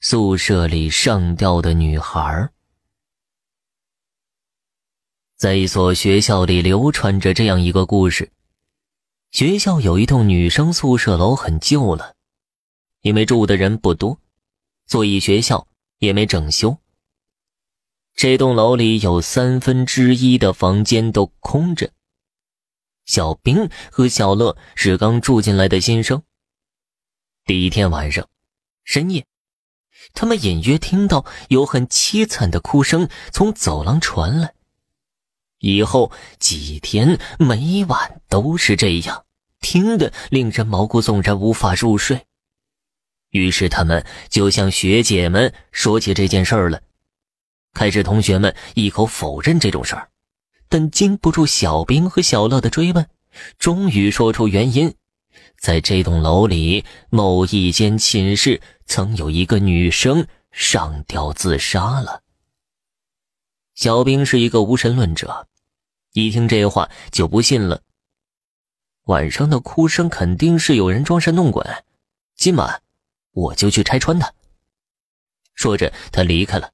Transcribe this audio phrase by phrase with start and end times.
[0.00, 2.50] 宿舍里上吊的女孩。
[5.36, 8.30] 在一所学校里流传着这样一个故事：
[9.32, 12.14] 学校有一栋女生宿舍楼，很旧了，
[13.00, 14.20] 因为住的人不多，
[14.86, 15.66] 所以学校
[15.98, 16.78] 也没整修。
[18.14, 21.90] 这栋楼里有三分之一的房间都空着。
[23.04, 26.22] 小兵和小乐是刚住进来的新生。
[27.44, 28.28] 第一天晚上，
[28.84, 29.26] 深夜，
[30.14, 34.54] 他们隐约听到有很凄惨的哭声从走廊传来。
[35.60, 39.24] 以后几天每晚都是这样，
[39.60, 42.26] 听得令人毛骨悚然，无法入睡。
[43.30, 46.80] 于是他们就向学姐们说起这件事儿了。
[47.74, 50.10] 开始，同学们一口否认这种事儿。
[50.68, 53.06] 但经不住小兵和小乐的追问，
[53.58, 54.94] 终于说出原因：
[55.58, 62.22] 在这栋楼里某一间寝室，曾有一个女生上吊自杀了。
[63.74, 65.46] 小兵是一个无神论者，
[66.12, 67.82] 一听这话就不信了。
[69.04, 71.64] 晚上的哭声肯定是有人装神弄鬼，
[72.36, 72.82] 今晚
[73.32, 74.32] 我就去拆穿他。
[75.54, 76.70] 说着，他离开了。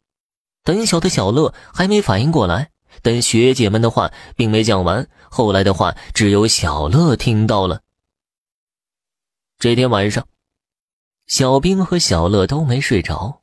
[0.62, 2.70] 胆小的小乐还没反应过来。
[3.02, 7.82] 但学姐们的话并没讲完，后来的话只有小乐听到了。
[9.64, 10.28] 这天晚上，
[11.26, 13.40] 小兵和小乐都没睡着，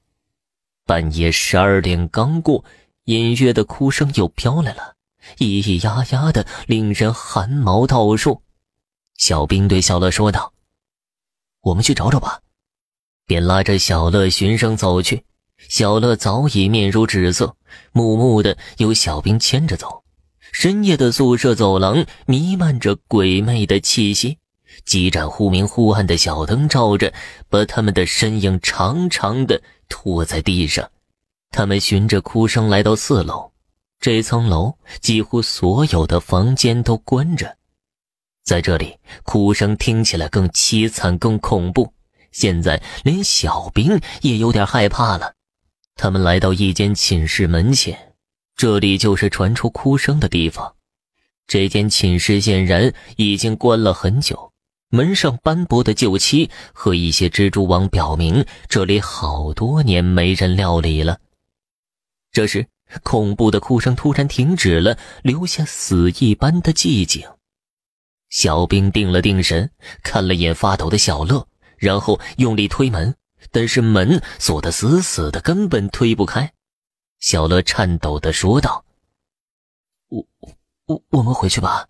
[0.85, 2.63] 半夜十二点刚过，
[3.05, 4.93] 隐约的哭声又飘来了，
[5.39, 8.43] 咿咿呀呀的，令人汗毛倒竖。
[9.17, 10.53] 小兵对小乐说道
[11.61, 12.41] ：“我们去找找吧。”
[13.25, 15.25] 便拉着小乐循声走去。
[15.69, 17.57] 小乐早已面如纸色，
[17.93, 20.03] 木木的由小兵牵着走。
[20.51, 24.37] 深夜的宿舍走廊弥漫着鬼魅的气息，
[24.85, 27.13] 几盏忽明忽暗的小灯照着，
[27.49, 30.89] 把他们的身影长长的拖在地上。
[31.49, 33.51] 他们循着哭声来到四楼，
[33.99, 37.57] 这层楼几乎所有的房间都关着，
[38.43, 41.93] 在这里哭声听起来更凄惨、更恐怖。
[42.31, 45.33] 现在连小兵也有点害怕了。
[45.95, 48.13] 他们来到一间寝室门前，
[48.55, 50.75] 这里就是传出哭声的地方。
[51.45, 54.50] 这间寝室显然已经关了很久，
[54.91, 61.19] 门上斑驳的旧漆和一些蜘蛛网表明这里好多年没人料理了。
[62.33, 62.67] 这时，
[63.03, 67.25] 恐怖的哭声突然停止了，留下死一般的寂静。
[68.29, 69.71] 小兵定了定神，
[70.03, 71.47] 看了眼发抖的小乐，
[71.77, 73.15] 然后用力推门。
[73.49, 76.53] 但是门锁得死死的，根本推不开。
[77.19, 78.85] 小乐颤抖的说道
[80.09, 80.27] ：“我、
[80.85, 81.87] 我、我们回去吧，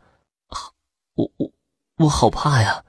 [1.16, 1.52] 我、我、
[1.98, 2.86] 我好怕呀！”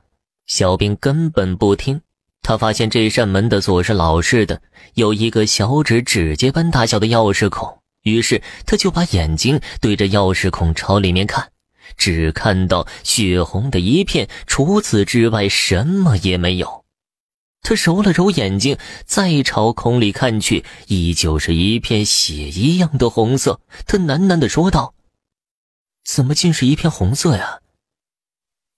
[0.47, 2.00] 小兵根本不听，
[2.42, 4.60] 他发现这扇门的锁是老式的，
[4.94, 11.52] 有一个小指指节般大小的钥匙孔，于是他就把眼睛对着钥匙孔朝里面看，
[11.97, 16.84] 只看到血红的一片，除此之外什么也没有。
[17.62, 18.76] 他揉了揉眼睛，
[19.06, 23.60] 再朝孔里看去，依旧是一片血一样的红色。
[23.86, 24.94] 他喃喃的说道
[26.04, 27.60] ：“怎么竟是一片红色呀？”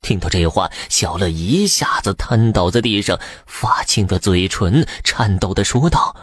[0.04, 6.14] 听到这话，小乐一下子瘫倒在地上，发青的嘴唇颤抖的说道：“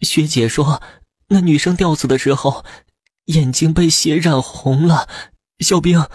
[0.00, 0.82] 学姐说，
[1.28, 2.64] 那女生吊死的时候，
[3.26, 5.06] 眼睛被血染红了。
[5.58, 6.08] 小兵，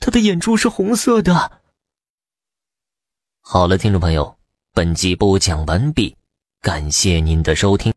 [0.00, 1.62] 她的眼珠是红色的。”
[3.40, 4.36] 好了，听众朋友。
[4.74, 6.14] 本集播讲完毕，
[6.60, 7.92] 感谢您的收听。